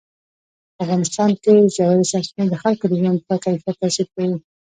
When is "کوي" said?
4.13-4.27